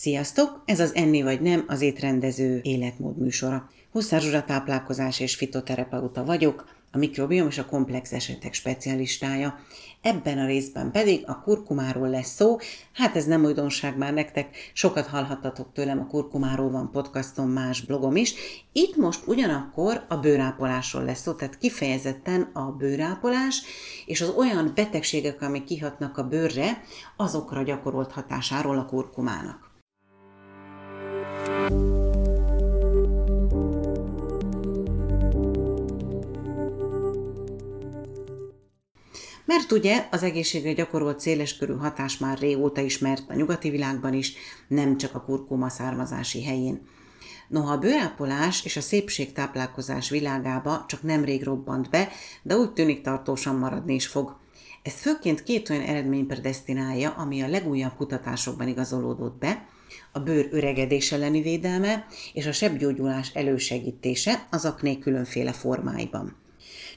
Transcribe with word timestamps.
Sziasztok! 0.00 0.62
Ez 0.64 0.80
az 0.80 0.94
Enni 0.94 1.22
vagy 1.22 1.40
Nem, 1.40 1.64
az 1.66 1.80
étrendező 1.80 2.60
életmód 2.62 3.18
műsora. 3.18 3.70
Huszár 3.92 4.44
táplálkozás 4.44 5.20
és 5.20 5.34
fitoterapeuta 5.34 6.24
vagyok, 6.24 6.64
a 6.92 6.98
mikrobiom 6.98 7.46
és 7.46 7.58
a 7.58 7.64
komplex 7.64 8.12
esetek 8.12 8.54
specialistája. 8.54 9.58
Ebben 10.02 10.38
a 10.38 10.46
részben 10.46 10.90
pedig 10.90 11.22
a 11.26 11.40
kurkumáról 11.40 12.08
lesz 12.08 12.34
szó. 12.34 12.58
Hát 12.92 13.16
ez 13.16 13.24
nem 13.24 13.44
újdonság 13.44 13.96
már 13.96 14.12
nektek, 14.12 14.56
sokat 14.72 15.06
hallhattatok 15.06 15.72
tőlem, 15.72 16.00
a 16.00 16.06
kurkumáról 16.06 16.70
van 16.70 16.90
podcastom, 16.90 17.50
más 17.50 17.80
blogom 17.80 18.16
is. 18.16 18.34
Itt 18.72 18.96
most 18.96 19.26
ugyanakkor 19.26 20.04
a 20.08 20.16
bőrápolásról 20.16 21.04
lesz 21.04 21.20
szó, 21.20 21.32
tehát 21.32 21.58
kifejezetten 21.58 22.50
a 22.52 22.62
bőrápolás 22.62 23.62
és 24.06 24.20
az 24.20 24.28
olyan 24.28 24.72
betegségek, 24.74 25.42
amik 25.42 25.64
kihatnak 25.64 26.18
a 26.18 26.28
bőrre, 26.28 26.82
azokra 27.16 27.62
gyakorolt 27.62 28.12
hatásáról 28.12 28.78
a 28.78 28.84
kurkumának. 28.84 29.67
Mert 39.58 39.72
ugye 39.72 40.06
az 40.10 40.22
egészségre 40.22 40.72
gyakorolt 40.72 41.20
széleskörű 41.20 41.72
hatás 41.72 42.18
már 42.18 42.38
régóta 42.38 42.80
ismert 42.80 43.30
a 43.30 43.34
nyugati 43.34 43.70
világban 43.70 44.14
is, 44.14 44.34
nem 44.68 44.96
csak 44.96 45.14
a 45.14 45.20
kurkuma 45.20 45.68
származási 45.68 46.44
helyén. 46.44 46.86
Noha 47.48 47.72
a 47.72 47.78
bőrápolás 47.78 48.64
és 48.64 48.76
a 48.76 48.80
szépségtáplálkozás 48.80 50.10
világába 50.10 50.84
csak 50.88 51.02
nemrég 51.02 51.42
robbant 51.44 51.90
be, 51.90 52.08
de 52.42 52.56
úgy 52.56 52.72
tűnik 52.72 53.00
tartósan 53.00 53.54
maradni 53.54 53.94
is 53.94 54.06
fog. 54.06 54.36
Ez 54.82 54.92
főként 54.92 55.42
két 55.42 55.70
olyan 55.70 55.82
eredmény 55.82 56.26
predestinálja, 56.26 57.10
ami 57.10 57.42
a 57.42 57.48
legújabb 57.48 57.96
kutatásokban 57.96 58.68
igazolódott 58.68 59.38
be, 59.38 59.66
a 60.12 60.18
bőr 60.18 60.48
öregedés 60.50 61.12
elleni 61.12 61.42
védelme 61.42 62.06
és 62.32 62.46
a 62.46 62.52
sebgyógyulás 62.52 63.30
elősegítése 63.34 64.46
az 64.50 64.64
akné 64.64 64.98
különféle 64.98 65.52
formáiban. 65.52 66.46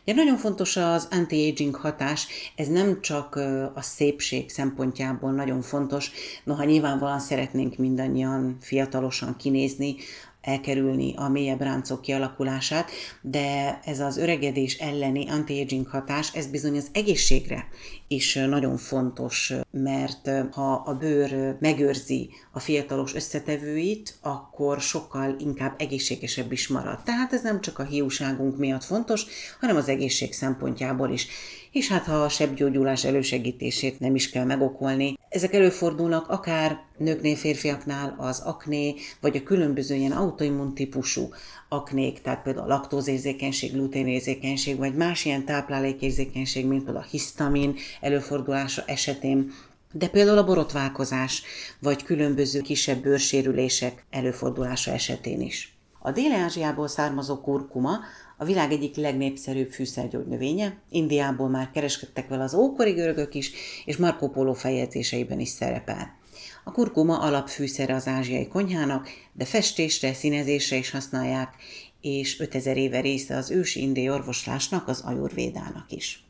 Ugye 0.05 0.13
nagyon 0.15 0.37
fontos 0.37 0.77
az 0.77 1.07
anti-aging 1.11 1.75
hatás, 1.75 2.27
ez 2.55 2.67
nem 2.67 3.01
csak 3.01 3.35
a 3.73 3.81
szépség 3.81 4.49
szempontjából 4.49 5.31
nagyon 5.31 5.61
fontos, 5.61 6.11
noha 6.43 6.63
nyilvánvalóan 6.63 7.19
szeretnénk 7.19 7.77
mindannyian 7.77 8.57
fiatalosan 8.61 9.35
kinézni, 9.35 9.95
elkerülni 10.41 11.13
a 11.15 11.27
mélyebb 11.27 11.61
ráncok 11.61 12.01
kialakulását, 12.01 12.91
de 13.21 13.79
ez 13.85 13.99
az 13.99 14.17
öregedés 14.17 14.77
elleni 14.77 15.29
anti-aging 15.29 15.87
hatás, 15.87 16.33
ez 16.35 16.47
bizony 16.47 16.77
az 16.77 16.87
egészségre 16.93 17.67
is 18.07 18.33
nagyon 18.33 18.77
fontos, 18.77 19.53
mert 19.71 20.29
ha 20.51 20.73
a 20.73 20.93
bőr 20.93 21.57
megőrzi 21.59 22.29
a 22.51 22.59
fiatalos 22.59 23.15
összetevőit, 23.15 24.17
akkor 24.21 24.79
sokkal 24.79 25.35
inkább 25.39 25.73
egészségesebb 25.77 26.51
is 26.51 26.67
marad. 26.67 27.03
Tehát 27.03 27.33
ez 27.33 27.41
nem 27.41 27.61
csak 27.61 27.79
a 27.79 27.83
hiúságunk 27.83 28.57
miatt 28.57 28.83
fontos, 28.83 29.25
hanem 29.59 29.75
az 29.75 29.87
egészség 29.87 30.33
szempontjából 30.33 31.09
is 31.09 31.27
és 31.71 31.87
hát 31.87 32.05
ha 32.05 32.23
a 32.23 32.29
sebgyógyulás 32.29 33.05
elősegítését 33.05 33.99
nem 33.99 34.15
is 34.15 34.29
kell 34.29 34.45
megokolni. 34.45 35.17
Ezek 35.29 35.53
előfordulnak 35.53 36.29
akár 36.29 36.79
nőknél, 36.97 37.35
férfiaknál 37.35 38.15
az 38.17 38.39
akné, 38.39 38.95
vagy 39.21 39.37
a 39.37 39.43
különböző 39.43 39.95
ilyen 39.95 40.11
autoimmun 40.11 40.73
típusú 40.73 41.29
aknék, 41.69 42.21
tehát 42.21 42.43
például 42.43 42.65
a 42.65 42.73
laktózérzékenység, 42.73 43.71
gluténérzékenység, 43.71 44.77
vagy 44.77 44.95
más 44.95 45.25
ilyen 45.25 45.45
táplálékérzékenység, 45.45 46.65
mint 46.65 46.83
például 46.83 47.05
a 47.05 47.09
hisztamin 47.09 47.75
előfordulása 48.01 48.83
esetén, 48.85 49.51
de 49.91 50.07
például 50.07 50.37
a 50.37 50.45
borotválkozás, 50.45 51.43
vagy 51.79 52.03
különböző 52.03 52.61
kisebb 52.61 53.01
bőrsérülések 53.01 54.05
előfordulása 54.09 54.91
esetén 54.91 55.41
is. 55.41 55.75
A 56.03 56.11
Dél-Ázsiából 56.11 56.87
származó 56.87 57.41
kurkuma 57.41 57.99
a 58.37 58.45
világ 58.45 58.71
egyik 58.71 58.95
legnépszerűbb 58.95 59.71
fűszergyógynövénye, 59.71 60.77
Indiából 60.89 61.49
már 61.49 61.71
kereskedtek 61.71 62.27
vele 62.27 62.43
az 62.43 62.53
ókori 62.53 62.91
görögök 62.91 63.33
is, 63.33 63.51
és 63.85 63.97
Marco 63.97 64.29
Polo 64.29 64.53
feljegyzéseiben 64.53 65.39
is 65.39 65.49
szerepel. 65.49 66.19
A 66.63 66.71
kurkuma 66.71 67.19
alapfűszere 67.19 67.95
az 67.95 68.07
ázsiai 68.07 68.47
konyhának, 68.47 69.09
de 69.33 69.45
festésre, 69.45 70.13
színezésre 70.13 70.75
is 70.75 70.89
használják, 70.89 71.55
és 72.01 72.39
5000 72.39 72.77
éve 72.77 73.01
része 73.01 73.35
az 73.35 73.51
ősi 73.51 73.81
indiai 73.81 74.09
orvoslásnak, 74.09 74.87
az 74.87 75.01
ajurvédának 75.01 75.91
is. 75.91 76.25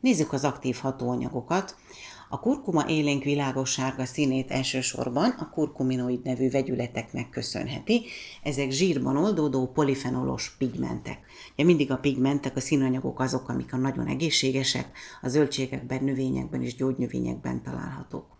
Nézzük 0.00 0.32
az 0.32 0.44
aktív 0.44 0.76
hatóanyagokat. 0.76 1.76
A 2.28 2.40
kurkuma 2.40 2.88
élénk 2.88 3.24
világos 3.24 3.70
sárga 3.70 4.04
színét 4.04 4.50
elsősorban 4.50 5.30
a 5.30 5.50
kurkuminoid 5.50 6.22
nevű 6.22 6.50
vegyületeknek 6.50 7.30
köszönheti. 7.30 8.04
Ezek 8.42 8.70
zsírban 8.70 9.16
oldódó 9.16 9.66
polifenolos 9.66 10.56
pigmentek. 10.58 11.18
Ja, 11.56 11.64
mindig 11.64 11.90
a 11.90 11.96
pigmentek, 11.96 12.56
a 12.56 12.60
színanyagok 12.60 13.20
azok, 13.20 13.48
amik 13.48 13.72
a 13.72 13.76
nagyon 13.76 14.06
egészségesek, 14.06 14.98
a 15.22 15.28
zöldségekben, 15.28 16.04
növényekben 16.04 16.62
és 16.62 16.74
gyógynövényekben 16.74 17.62
találhatók. 17.62 18.35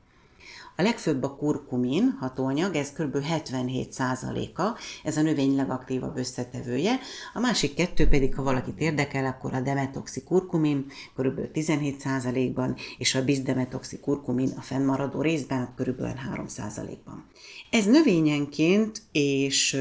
A 0.79 0.83
legfőbb 0.83 1.23
a 1.23 1.37
kurkumin 1.37 2.17
hatóanyag, 2.21 2.75
ez 2.75 2.93
kb. 2.93 3.17
77%-a, 3.17 4.79
ez 5.05 5.17
a 5.17 5.23
növény 5.23 5.57
legaktívabb 5.57 6.17
összetevője, 6.17 6.99
a 7.35 7.41
másik 7.41 7.75
kettő 7.75 8.09
pedig, 8.09 8.35
ha 8.35 8.43
valakit 8.43 8.81
érdekel, 8.81 9.25
akkor 9.25 9.55
a 9.55 9.61
demetoxikurkumin 9.61 10.87
kb. 11.17 11.41
17%-ban, 11.55 12.77
és 12.99 13.15
a 13.15 13.25
bisdemetoxikurkumin 13.25 14.53
a 14.57 14.61
fennmaradó 14.61 15.21
részben 15.21 15.75
kb. 15.77 16.01
3%-ban. 16.35 17.25
Ez 17.71 17.85
növényenként 17.85 19.03
és 19.13 19.81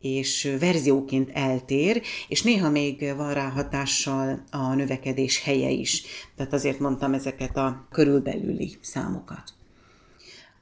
és 0.00 0.54
verzióként 0.58 1.30
eltér, 1.32 2.02
és 2.28 2.42
néha 2.42 2.70
még 2.70 3.14
van 3.16 3.34
rá 3.34 3.48
hatással 3.48 4.44
a 4.50 4.74
növekedés 4.74 5.42
helye 5.42 5.70
is. 5.70 6.02
Tehát 6.36 6.52
azért 6.52 6.78
mondtam 6.78 7.12
ezeket 7.12 7.56
a 7.56 7.86
körülbelüli 7.90 8.76
számokat. 8.80 9.54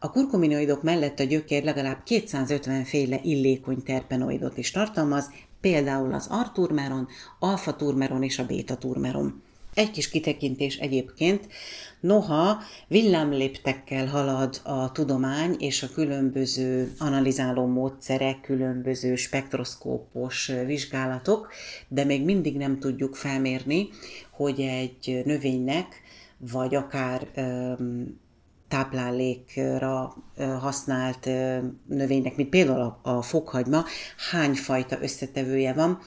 A 0.04 0.10
kurkuminoidok 0.10 0.82
mellett 0.82 1.20
a 1.20 1.24
gyökér 1.24 1.64
legalább 1.64 2.02
250 2.02 2.84
féle 2.84 3.20
illékony 3.22 3.82
terpenoidot 3.82 4.56
is 4.58 4.70
tartalmaz, 4.70 5.30
például 5.60 6.14
az 6.14 6.26
arturmeron, 6.30 7.08
alfa-turmeron 7.38 8.22
és 8.22 8.38
a 8.38 8.46
béta-turmeron. 8.46 9.42
Egy 9.74 9.90
kis 9.90 10.08
kitekintés 10.08 10.76
egyébként, 10.76 11.46
noha 12.00 12.58
villámléptekkel 12.88 14.06
halad 14.06 14.60
a 14.64 14.92
tudomány 14.92 15.56
és 15.58 15.82
a 15.82 15.90
különböző 15.94 16.92
analizáló 16.98 17.66
módszerek, 17.66 18.40
különböző 18.40 19.16
spektroszkópos 19.16 20.52
vizsgálatok, 20.66 21.48
de 21.88 22.04
még 22.04 22.24
mindig 22.24 22.56
nem 22.56 22.78
tudjuk 22.78 23.14
felmérni, 23.14 23.88
hogy 24.30 24.60
egy 24.60 25.22
növénynek, 25.24 26.00
vagy 26.38 26.74
akár 26.74 27.28
táplálékra 28.72 30.14
használt 30.60 31.28
növénynek, 31.86 32.36
mint 32.36 32.48
például 32.48 32.98
a 33.02 33.22
fokhagyma, 33.22 33.84
hány 34.30 34.54
fajta 34.54 34.98
összetevője 35.02 35.72
van. 35.72 35.98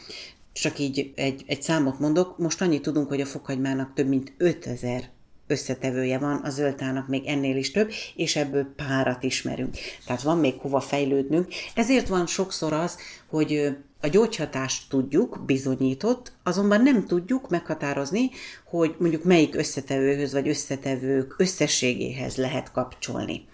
Csak 0.54 0.80
így 0.80 1.12
egy, 1.16 1.44
egy 1.48 1.62
számot 1.62 2.00
mondok, 2.00 2.38
most 2.38 2.62
annyit 2.62 2.82
tudunk, 2.82 3.08
hogy 3.08 3.22
a 3.22 3.26
fokhagymának 3.26 3.94
több 3.94 4.08
mint 4.08 4.34
5000 4.38 5.10
összetevője 5.48 6.18
van, 6.18 6.36
a 6.36 6.50
zöldtának 6.50 7.08
még 7.08 7.26
ennél 7.26 7.58
is 7.58 7.72
több, 7.72 7.92
és 8.16 8.36
ebből 8.36 8.74
párat 8.76 9.24
ismerünk. 9.24 9.76
Tehát 10.06 10.22
van 10.22 10.38
még 10.38 10.60
hova 10.60 10.80
fejlődnünk. 10.80 11.48
Ezért 11.76 12.08
van 12.08 12.28
sokszor 12.28 12.74
az, 12.74 12.98
hogy 13.30 13.78
a 14.06 14.08
gyógyhatást 14.08 14.90
tudjuk, 14.90 15.44
bizonyított, 15.46 16.32
azonban 16.44 16.82
nem 16.82 17.06
tudjuk 17.06 17.50
meghatározni, 17.50 18.30
hogy 18.66 18.96
mondjuk 19.00 19.24
melyik 19.24 19.56
összetevőhöz 19.56 20.34
vagy 20.34 20.48
összetevők 20.48 21.36
összességéhez 21.38 22.36
lehet 22.36 22.72
kapcsolni. 22.72 23.46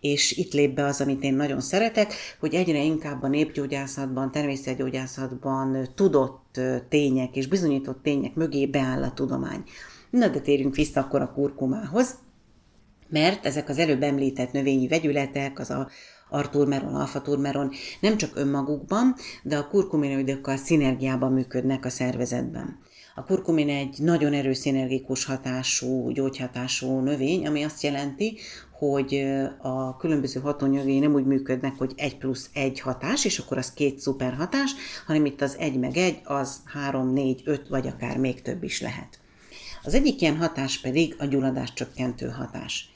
És 0.00 0.32
itt 0.32 0.52
lép 0.52 0.74
be 0.74 0.84
az, 0.84 1.00
amit 1.00 1.22
én 1.22 1.34
nagyon 1.34 1.60
szeretek, 1.60 2.14
hogy 2.40 2.54
egyre 2.54 2.82
inkább 2.82 3.22
a 3.22 3.28
népgyógyászatban, 3.28 4.30
természetgyógyászatban 4.30 5.88
tudott 5.94 6.60
tények 6.88 7.36
és 7.36 7.46
bizonyított 7.46 8.02
tények 8.02 8.34
mögé 8.34 8.66
beáll 8.66 9.02
a 9.02 9.12
tudomány. 9.12 9.62
Na 10.10 10.28
de 10.28 10.40
térjünk 10.40 10.74
vissza 10.74 11.00
akkor 11.00 11.20
a 11.20 11.32
kurkumához, 11.32 12.18
mert 13.08 13.46
ezek 13.46 13.68
az 13.68 13.78
előbb 13.78 14.02
említett 14.02 14.52
növényi 14.52 14.88
vegyületek, 14.88 15.58
az 15.58 15.70
a 15.70 15.88
arturmeron, 16.32 16.94
alfaturmeron 16.94 17.70
nem 18.00 18.16
csak 18.16 18.30
önmagukban, 18.34 19.14
de 19.42 19.56
a 19.56 19.68
kurkuminoidokkal 19.68 20.56
szinergiában 20.56 21.32
működnek 21.32 21.84
a 21.84 21.90
szervezetben. 21.90 22.78
A 23.14 23.24
kurkumin 23.24 23.68
egy 23.68 23.96
nagyon 23.98 24.32
erős 24.32 24.56
szinergikus 24.56 25.24
hatású, 25.24 26.10
gyógyhatású 26.10 27.00
növény, 27.00 27.46
ami 27.46 27.62
azt 27.62 27.82
jelenti, 27.82 28.38
hogy 28.78 29.24
a 29.58 29.96
különböző 29.96 30.40
hatóanyagai 30.40 30.98
nem 30.98 31.14
úgy 31.14 31.24
működnek, 31.24 31.76
hogy 31.78 31.92
egy 31.96 32.18
plusz 32.18 32.50
egy 32.52 32.80
hatás, 32.80 33.24
és 33.24 33.38
akkor 33.38 33.58
az 33.58 33.72
két 33.72 33.98
szuper 33.98 34.34
hatás, 34.34 34.70
hanem 35.06 35.24
itt 35.24 35.40
az 35.40 35.56
egy 35.58 35.78
meg 35.78 35.96
egy, 35.96 36.20
az 36.24 36.60
három, 36.64 37.12
négy, 37.12 37.42
öt, 37.44 37.68
vagy 37.68 37.86
akár 37.86 38.16
még 38.16 38.42
több 38.42 38.62
is 38.62 38.80
lehet. 38.80 39.20
Az 39.82 39.94
egyik 39.94 40.20
ilyen 40.20 40.36
hatás 40.36 40.80
pedig 40.80 41.14
a 41.18 41.24
gyulladás 41.24 41.72
csökkentő 41.72 42.28
hatás. 42.28 42.91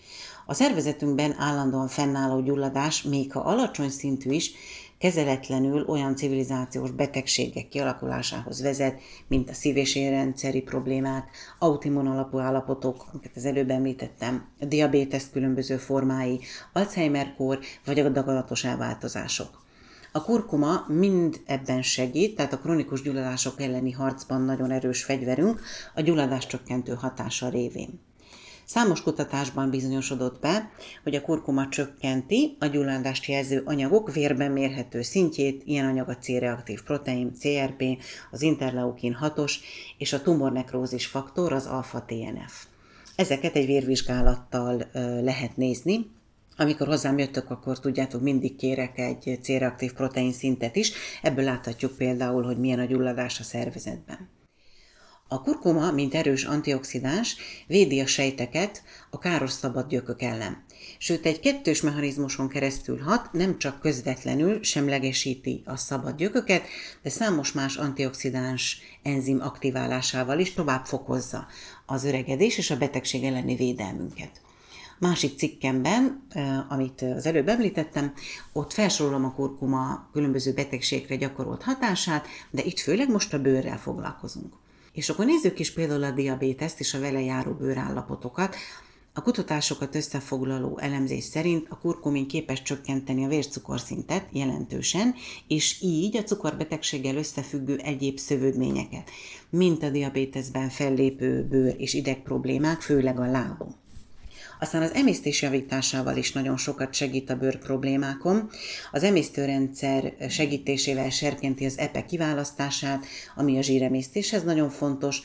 A 0.46 0.54
szervezetünkben 0.54 1.34
állandóan 1.38 1.88
fennálló 1.88 2.40
gyulladás, 2.40 3.02
még 3.02 3.32
ha 3.32 3.40
alacsony 3.40 3.90
szintű 3.90 4.31
is, 4.31 4.52
kezeletlenül 4.98 5.84
olyan 5.88 6.16
civilizációs 6.16 6.90
betegségek 6.90 7.69
kialakulásához 7.69 8.62
vezet, 8.62 9.00
mint 9.28 9.50
a 9.50 9.54
szív- 9.54 9.76
és 9.76 9.98
problémák, 10.64 11.31
autoimmun 11.58 12.06
alapú 12.06 12.38
állapotok, 12.38 13.06
amiket 13.12 13.37
az 13.37 13.44
előbb 13.44 13.70
említettem, 13.70 14.48
a 14.60 14.64
diabétesz 14.64 15.31
különböző 15.32 15.76
formái, 15.76 16.40
Alzheimer-kór 16.72 17.58
vagy 17.84 17.99
a 17.99 18.08
daganatos 18.08 18.64
elváltozások. 18.64 19.64
A 20.12 20.22
kurkuma 20.22 20.84
mind 20.88 21.40
ebben 21.46 21.82
segít, 21.82 22.37
tehát 22.37 22.52
a 22.52 22.58
kronikus 22.58 23.02
gyulladások 23.02 23.60
elleni 23.60 23.92
harcban 23.92 24.42
nagyon 24.42 24.70
erős 24.70 25.04
fegyverünk 25.04 25.60
a 25.94 26.00
gyulladás 26.00 26.46
csökkentő 26.46 26.94
hatása 26.94 27.49
révén. 27.49 28.06
Számos 28.68 29.02
kutatásban 29.02 29.70
bizonyosodott 29.70 30.40
be, 30.40 30.70
hogy 31.02 31.14
a 31.14 31.20
kurkuma 31.20 31.68
csökkenti 31.68 32.56
a 32.58 32.66
gyulladást 32.66 33.26
jelző 33.26 33.62
anyagok 33.64 34.12
vérben 34.12 34.52
mérhető 34.52 35.02
szintjét, 35.02 35.62
ilyen 35.64 35.86
anyag 35.86 36.08
a 36.08 36.16
C-reaktív 36.16 36.82
protein, 36.82 37.32
CRP, 37.40 37.82
az 38.30 38.42
interleukin 38.42 39.16
6-os 39.22 39.52
és 39.98 40.12
a 40.12 40.22
tumornekrózis 40.22 41.06
faktor, 41.06 41.52
az 41.52 41.66
alfa-TNF. 41.66 42.64
Ezeket 43.16 43.56
egy 43.56 43.66
vérvizsgálattal 43.66 44.88
lehet 45.22 45.56
nézni, 45.56 46.10
amikor 46.56 46.86
hozzám 46.86 47.18
jöttök, 47.18 47.50
akkor 47.50 47.80
tudjátok, 47.80 48.20
mindig 48.20 48.56
kérek 48.56 48.98
egy 48.98 49.38
C-reaktív 49.42 49.92
protein 49.92 50.32
szintet 50.32 50.76
is. 50.76 50.92
Ebből 51.22 51.44
láthatjuk 51.44 51.96
például, 51.96 52.42
hogy 52.42 52.58
milyen 52.58 52.78
a 52.78 52.84
gyulladás 52.84 53.40
a 53.40 53.42
szervezetben. 53.42 54.28
A 55.28 55.43
kurkuma, 55.43 55.90
mint 55.90 56.14
erős 56.14 56.44
antioxidáns, 56.44 57.37
védi 57.67 58.00
a 58.00 58.06
sejteket 58.06 58.82
a 59.11 59.19
káros 59.19 59.50
szabad 59.50 59.88
gyökök 59.88 60.23
ellen. 60.23 60.64
Sőt, 60.99 61.26
egy 61.26 61.40
kettős 61.40 61.81
mechanizmuson 61.81 62.49
keresztül 62.49 62.99
hat, 63.00 63.32
nem 63.32 63.58
csak 63.58 63.81
közvetlenül 63.81 64.62
semlegesíti 64.62 65.62
a 65.64 65.76
szabad 65.76 66.17
gyököket, 66.17 66.67
de 67.02 67.11
számos 67.11 67.52
más 67.52 67.76
antioxidáns 67.76 68.78
enzim 69.02 69.40
aktiválásával 69.40 70.38
is 70.38 70.52
tovább 70.52 70.84
fokozza 70.84 71.46
az 71.87 72.05
öregedés 72.05 72.58
és 72.58 72.70
a 72.70 72.76
betegség 72.76 73.25
elleni 73.25 73.55
védelmünket. 73.55 74.40
Másik 74.99 75.38
cikkemben, 75.38 76.26
amit 76.69 77.02
az 77.02 77.26
előbb 77.26 77.49
említettem, 77.49 78.12
ott 78.52 78.73
felsorolom 78.73 79.25
a 79.25 79.34
kurkuma 79.34 80.08
különböző 80.12 80.52
betegségre 80.52 81.17
gyakorolt 81.17 81.62
hatását, 81.62 82.26
de 82.50 82.62
itt 82.62 82.78
főleg 82.78 83.11
most 83.11 83.34
a 83.34 83.40
bőrrel 83.40 83.78
foglalkozunk. 83.78 84.55
És 84.96 85.08
akkor 85.08 85.25
nézzük 85.25 85.58
is 85.58 85.72
például 85.72 86.02
a 86.02 86.10
diabéteszt 86.10 86.81
és 86.81 86.94
a 86.94 87.00
vele 87.00 87.20
járó 87.20 87.52
bőrállapotokat. 87.52 88.56
A 89.12 89.22
kutatásokat 89.22 89.94
összefoglaló 89.94 90.78
elemzés 90.78 91.25
szerint 91.25 91.66
a 91.70 91.78
kurkumin 91.78 92.28
képes 92.28 92.62
csökkenteni 92.62 93.25
a 93.25 93.28
vércukorszintet 93.28 94.28
jelentősen, 94.32 95.14
és 95.48 95.82
így 95.82 96.16
a 96.16 96.22
cukorbetegséggel 96.22 97.16
összefüggő 97.16 97.76
egyéb 97.76 98.19
szövődményeket, 98.19 99.10
mint 99.50 99.82
a 99.82 99.90
diabéteszben 99.90 100.69
fellépő 100.69 101.46
bőr 101.50 101.75
és 101.78 101.94
ideg 101.94 102.22
problémák, 102.22 102.81
főleg 102.81 103.20
a 103.20 103.31
lábon. 103.31 103.75
Aztán 104.61 104.82
az 104.82 104.94
emésztés 104.94 105.43
javításával 105.43 106.17
is 106.17 106.32
nagyon 106.32 106.56
sokat 106.56 106.94
segít 106.94 107.31
a 107.31 107.37
bőr 107.37 107.58
problémákon. 107.58 108.50
Az 108.93 109.03
emésztőrendszer 109.03 110.12
segítésével 110.29 111.11
serkenti 111.11 111.64
az 111.64 111.79
epe 111.79 112.05
kiválasztását, 112.05 113.06
ami 113.35 113.58
a 113.58 113.62
zsíremésztéshez 113.62 114.43
nagyon 114.43 114.70
fontos, 114.70 115.23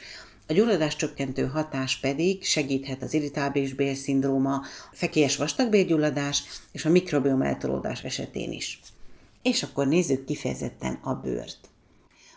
a 0.47 0.53
gyulladás 0.53 0.95
csökkentő 0.95 1.45
hatás 1.45 1.99
pedig 1.99 2.43
segíthet 2.43 3.01
az 3.01 3.13
irritábilis 3.13 3.73
bélszindróma, 3.73 4.61
fekélyes 4.91 5.37
vastagbélgyulladás 5.37 6.43
és 6.71 6.85
a 6.85 6.89
mikrobiom 6.89 7.41
eltolódás 7.41 8.03
esetén 8.03 8.51
is. 8.51 8.79
És 9.41 9.63
akkor 9.63 9.87
nézzük 9.87 10.25
kifejezetten 10.25 10.99
a 11.03 11.13
bőrt. 11.13 11.69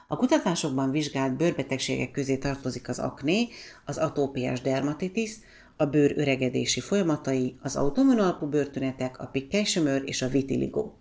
A 0.08 0.17
kutatásokban 0.17 0.90
vizsgált 0.90 1.37
bőrbetegségek 1.37 2.11
közé 2.11 2.37
tartozik 2.37 2.88
az 2.88 2.99
akné, 2.99 3.49
az 3.85 3.99
atópiás 3.99 4.61
dermatitis, 4.61 5.32
a 5.76 5.85
bőr 5.85 6.19
öregedési 6.19 6.81
folyamatai, 6.81 7.56
az 7.62 7.76
autoimmunalapú 7.76 8.47
bőrtünetek, 8.47 9.19
a 9.19 9.26
pikkely 9.26 9.65
és 10.05 10.23
a 10.23 10.29
vitiligo. 10.29 10.93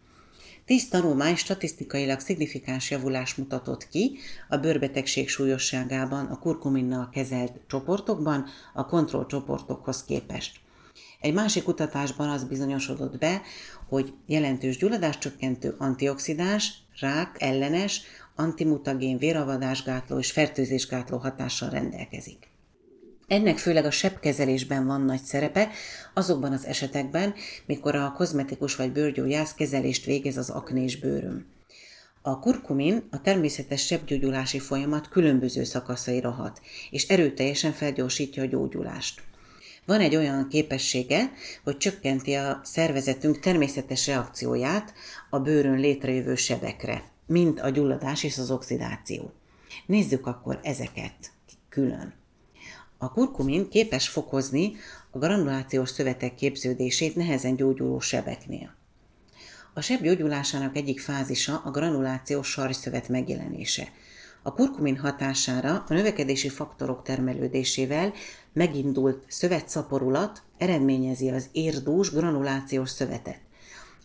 Tíz 0.66 0.90
tanulmány 0.90 1.36
statisztikailag 1.36 2.20
szignifikáns 2.20 2.92
javulás 2.92 3.36
mutatott 3.36 3.88
ki 3.88 4.18
a 4.50 4.58
bőrbetegség 4.58 5.30
súlyosságában 5.30 6.26
a 6.26 6.40
kurkuminnal 6.40 7.10
kezelt 7.10 7.60
csoportokban 7.68 8.46
a 8.74 8.86
kontrollcsoportokhoz 8.86 10.04
képest. 10.04 10.60
Egy 11.22 11.34
másik 11.34 11.64
kutatásban 11.64 12.30
az 12.30 12.44
bizonyosodott 12.44 13.18
be, 13.18 13.42
hogy 13.90 14.14
jelentős 14.26 14.78
gyulladáscsökkentő 14.78 15.76
antioxidáns, 15.78 16.74
rák 17.00 17.36
ellenes, 17.40 18.02
antimutagén, 18.36 19.18
véravadásgátló 19.18 20.18
és 20.18 20.32
fertőzésgátló 20.32 21.18
hatással 21.18 21.70
rendelkezik. 21.70 22.53
Ennek 23.28 23.58
főleg 23.58 23.86
a 23.86 23.92
sebkezelésben 23.92 24.86
van 24.86 25.02
nagy 25.02 25.22
szerepe, 25.22 25.70
azokban 26.14 26.52
az 26.52 26.66
esetekben, 26.66 27.34
mikor 27.66 27.96
a 27.96 28.14
kozmetikus 28.18 28.76
vagy 28.76 28.92
bőrgyógyász 28.92 29.54
kezelést 29.54 30.06
végez 30.06 30.38
az 30.38 30.50
aknés 30.50 31.00
bőrön. 31.00 31.46
A 32.22 32.40
kurkumin 32.40 33.08
a 33.12 33.22
természetes 33.22 33.86
sebgyógyulási 33.86 34.60
folyamat 34.60 35.10
különböző 35.10 35.64
szakaszaira 35.64 36.32
hat, 36.32 36.62
és 36.90 37.08
erőteljesen 37.08 37.72
felgyorsítja 37.72 38.44
a 38.44 38.46
gyógyulást. 38.46 39.22
Van 39.86 40.00
egy 40.00 40.16
olyan 40.16 40.48
képessége, 40.48 41.32
hogy 41.64 41.78
csökkenti 41.78 42.34
a 42.34 42.60
szervezetünk 42.64 43.40
természetes 43.40 44.08
reakcióját 44.08 44.94
a 45.30 45.40
bőrön 45.40 45.80
létrejövő 45.80 46.36
sebekre, 46.36 47.04
mint 47.26 47.60
a 47.60 47.70
gyulladás 47.70 48.24
és 48.24 48.38
az 48.38 48.52
oxidáció. 48.52 49.32
Nézzük 49.86 50.28
akkor 50.28 50.60
ezeket 50.64 51.32
külön. 51.70 52.23
A 53.04 53.12
kurkumin 53.12 53.70
képes 53.70 54.08
fokozni 54.08 54.76
a 55.12 55.18
granulációs 55.18 55.90
szövetek 55.90 56.36
képződését 56.36 57.16
nehezen 57.16 57.56
gyógyuló 57.56 58.00
sebeknél. 58.00 58.76
A 59.74 59.82
seb 59.82 60.02
gyógyulásának 60.02 60.78
egyik 60.78 61.00
fázisa 61.00 61.62
a 61.66 61.72
granulációs 61.72 62.48
sarjszövet 62.48 63.08
megjelenése. 63.08 63.88
A 64.44 64.54
kurkumin 64.54 64.98
hatására 64.98 65.84
a 65.88 65.94
növekedési 65.94 66.50
faktorok 66.50 67.04
termelődésével 67.04 68.14
megindult 68.54 69.24
szövetszaporulat 69.28 70.42
eredményezi 70.58 71.30
az 71.30 71.50
érdús 71.52 72.12
granulációs 72.12 72.90
szövetet. 72.90 73.40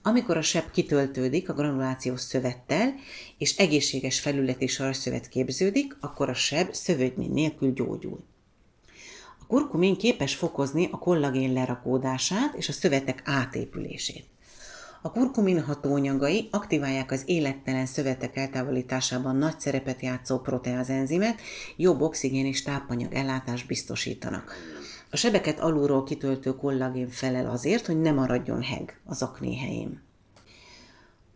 Amikor 0.03 0.37
a 0.37 0.43
seb 0.43 0.71
kitöltődik 0.71 1.49
a 1.49 1.55
granulációs 1.55 2.21
szövettel, 2.21 2.95
és 3.39 3.57
egészséges 3.57 4.21
felületi 4.21 4.67
sarjszövet 4.67 5.29
képződik, 5.29 5.97
akkor 6.01 6.29
a 6.29 6.35
seb 6.35 6.73
szövődmény 6.73 7.33
nélkül 7.33 7.73
gyógyul 7.73 8.25
kurkumin 9.49 9.97
képes 9.97 10.35
fokozni 10.35 10.89
a 10.93 10.99
kollagén 10.99 11.53
lerakódását 11.53 12.55
és 12.55 12.69
a 12.69 12.73
szövetek 12.73 13.23
átépülését. 13.25 14.27
A 15.03 15.11
kurkumin 15.11 15.63
hatóanyagai 15.63 16.49
aktiválják 16.51 17.11
az 17.11 17.23
élettelen 17.27 17.87
szövetek 17.87 18.37
eltávolításában 18.37 19.37
nagy 19.37 19.61
szerepet 19.61 20.01
játszó 20.01 20.39
proteazenzimet, 20.39 21.41
jobb 21.77 22.01
oxigén 22.01 22.47
és 22.47 22.63
tápanyag 22.63 23.15
ellátást 23.15 23.67
biztosítanak. 23.67 24.53
A 25.11 25.17
sebeket 25.17 25.61
alulról 25.61 26.05
kitöltő 26.05 26.55
kollagén 26.55 27.09
felel 27.09 27.51
azért, 27.51 27.87
hogy 27.87 28.01
ne 28.01 28.13
maradjon 28.13 28.63
heg 28.63 29.01
az 29.05 29.23
akné 29.23 29.57
helyén. 29.57 30.03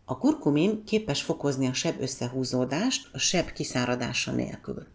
A 0.05 0.17
kurkumin 0.17 0.83
képes 0.83 1.21
fokozni 1.21 1.67
a 1.67 1.73
seb 1.73 2.01
összehúzódást 2.01 3.09
a 3.13 3.17
seb 3.17 3.51
kiszáradása 3.51 4.31
nélkül. 4.31 4.87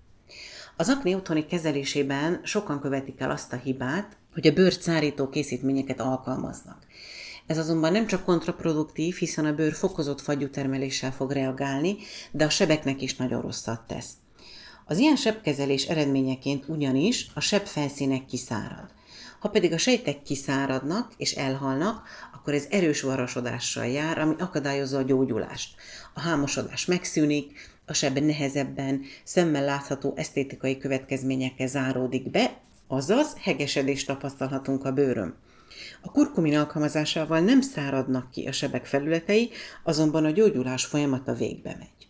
Az 0.81 0.89
akné 0.89 1.15
otthoni 1.15 1.47
kezelésében 1.47 2.41
sokan 2.43 2.81
követik 2.81 3.21
el 3.21 3.31
azt 3.31 3.53
a 3.53 3.57
hibát, 3.57 4.17
hogy 4.33 4.47
a 4.47 4.53
bőrt 4.53 4.83
szárító 4.83 5.29
készítményeket 5.29 6.01
alkalmaznak. 6.01 6.87
Ez 7.47 7.59
azonban 7.59 7.93
nem 7.93 8.07
csak 8.07 8.25
kontraproduktív, 8.25 9.15
hiszen 9.15 9.45
a 9.45 9.55
bőr 9.55 9.73
fokozott 9.73 10.21
fagyútermeléssel 10.21 11.13
fog 11.13 11.31
reagálni, 11.31 11.97
de 12.31 12.45
a 12.45 12.51
sebeknek 12.51 13.03
is 13.03 13.17
nagyon 13.17 13.41
rosszat 13.41 13.81
tesz. 13.87 14.11
Az 14.87 14.99
ilyen 14.99 15.17
sebkezelés 15.17 15.85
eredményeként 15.85 16.69
ugyanis 16.69 17.31
a 17.35 17.41
seb 17.41 17.65
felszínek 17.65 18.27
kiszárad. 18.27 18.91
Ha 19.39 19.49
pedig 19.49 19.73
a 19.73 19.79
sejtek 19.79 20.23
kiszáradnak 20.23 21.13
és 21.17 21.33
elhalnak, 21.33 22.09
akkor 22.35 22.55
ez 22.55 22.67
erős 22.71 23.01
varasodással 23.01 23.87
jár, 23.87 24.19
ami 24.19 24.35
akadályozza 24.39 24.99
a 24.99 25.03
gyógyulást. 25.03 25.75
A 26.15 26.21
hámosodás 26.21 26.85
megszűnik, 26.85 27.78
a 27.89 27.93
seb 27.93 28.19
nehezebben, 28.19 29.03
szemmel 29.25 29.65
látható 29.65 30.13
esztétikai 30.17 30.79
következményekkel 30.79 31.67
záródik 31.67 32.31
be, 32.31 32.61
azaz 32.87 33.37
hegesedést 33.39 34.07
tapasztalhatunk 34.07 34.85
a 34.85 34.93
bőrön. 34.93 35.35
A 36.03 36.11
kurkumin 36.11 36.57
alkalmazásával 36.57 37.41
nem 37.41 37.61
száradnak 37.61 38.31
ki 38.31 38.47
a 38.47 38.53
sebek 38.53 38.87
felületei, 38.87 39.51
azonban 39.85 40.25
a 40.25 40.31
gyógyulás 40.31 40.85
folyamata 40.85 41.35
végbe 41.35 41.77
megy. 41.79 42.09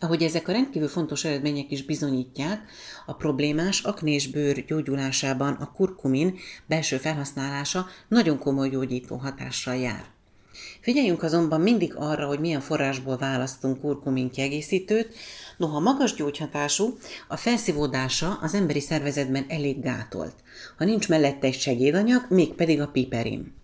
Ahogy 0.00 0.22
ezek 0.22 0.48
a 0.48 0.52
rendkívül 0.52 0.88
fontos 0.88 1.24
eredmények 1.24 1.70
is 1.70 1.84
bizonyítják, 1.84 2.70
a 3.06 3.14
problémás 3.14 3.80
aknés 3.80 4.26
bőr 4.26 4.64
gyógyulásában 4.64 5.52
a 5.52 5.72
kurkumin 5.72 6.36
belső 6.66 6.96
felhasználása 6.96 7.86
nagyon 8.08 8.38
komoly 8.38 8.68
gyógyító 8.68 9.16
hatással 9.16 9.76
jár. 9.76 10.17
Figyeljünk 10.80 11.22
azonban 11.22 11.60
mindig 11.60 11.94
arra, 11.96 12.26
hogy 12.26 12.40
milyen 12.40 12.60
forrásból 12.60 13.16
választunk 13.16 13.80
kurkumin 13.80 14.30
kiegészítőt, 14.30 15.14
noha 15.56 15.80
magas 15.80 16.14
gyógyhatású, 16.14 16.98
a 17.28 17.36
felszívódása 17.36 18.38
az 18.42 18.54
emberi 18.54 18.80
szervezetben 18.80 19.44
elég 19.48 19.80
gátolt. 19.80 20.34
Ha 20.76 20.84
nincs 20.84 21.08
mellette 21.08 21.46
egy 21.46 21.58
segédanyag, 21.58 22.26
mégpedig 22.28 22.80
a 22.80 22.86
piperin. 22.86 23.56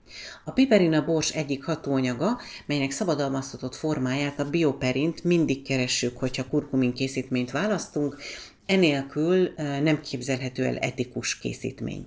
A 0.45 0.51
piperin 0.51 0.93
a 0.93 1.05
bors 1.05 1.31
egyik 1.31 1.65
hatóanyaga, 1.65 2.39
melynek 2.67 2.91
szabadalmaztatott 2.91 3.75
formáját, 3.75 4.41
a 4.41 4.51
bioperint 4.51 5.25
mindig 5.25 5.63
keressük, 5.63 6.19
hogyha 6.19 6.49
kurkumin 6.49 6.93
készítményt 6.93 7.51
választunk, 7.51 8.17
enélkül 8.67 9.53
nem 9.83 10.01
képzelhető 10.01 10.65
el 10.65 10.77
etikus 10.77 11.39
készítmény. 11.39 12.07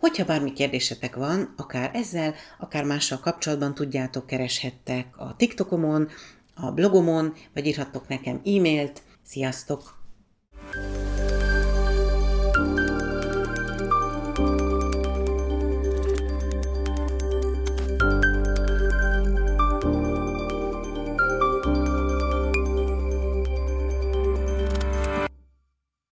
Hogyha 0.00 0.24
bármi 0.24 0.52
kérdésetek 0.52 1.16
van, 1.16 1.54
akár 1.56 1.90
ezzel, 1.94 2.34
akár 2.58 2.84
mással 2.84 3.18
kapcsolatban 3.18 3.74
tudjátok, 3.74 4.26
kereshettek 4.26 5.06
a 5.16 5.36
TikTokomon, 5.36 6.08
a 6.54 6.70
blogomon, 6.70 7.34
vagy 7.54 7.66
írhattok 7.66 8.08
nekem 8.08 8.40
e-mailt. 8.44 9.02
Sziasztok! 9.22 9.99